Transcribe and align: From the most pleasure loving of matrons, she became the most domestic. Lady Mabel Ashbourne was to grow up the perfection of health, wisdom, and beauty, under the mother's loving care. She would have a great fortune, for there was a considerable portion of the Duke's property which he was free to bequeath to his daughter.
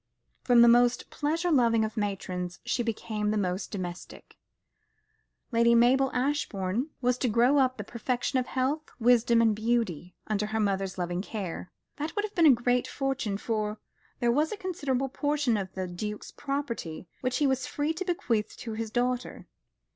From 0.43 0.63
the 0.63 0.67
most 0.67 1.11
pleasure 1.11 1.51
loving 1.51 1.85
of 1.85 1.95
matrons, 1.95 2.59
she 2.65 2.81
became 2.81 3.29
the 3.29 3.37
most 3.37 3.69
domestic. 3.69 4.35
Lady 5.51 5.75
Mabel 5.75 6.09
Ashbourne 6.11 6.89
was 7.01 7.19
to 7.19 7.29
grow 7.29 7.59
up 7.59 7.77
the 7.77 7.83
perfection 7.83 8.39
of 8.39 8.47
health, 8.47 8.81
wisdom, 8.99 9.43
and 9.43 9.55
beauty, 9.55 10.15
under 10.25 10.47
the 10.47 10.59
mother's 10.59 10.97
loving 10.97 11.21
care. 11.21 11.71
She 11.99 12.07
would 12.15 12.25
have 12.25 12.45
a 12.45 12.49
great 12.49 12.87
fortune, 12.87 13.37
for 13.37 13.79
there 14.19 14.31
was 14.31 14.51
a 14.51 14.57
considerable 14.57 15.07
portion 15.07 15.55
of 15.55 15.71
the 15.75 15.85
Duke's 15.85 16.31
property 16.31 17.07
which 17.19 17.37
he 17.37 17.45
was 17.45 17.67
free 17.67 17.93
to 17.93 18.03
bequeath 18.03 18.57
to 18.57 18.73
his 18.73 18.89
daughter. 18.89 19.45